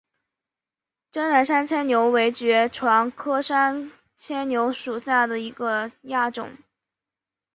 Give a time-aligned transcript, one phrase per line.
[1.11, 6.57] 滇南山牵牛为爵床科山牵牛属下的一个亚种。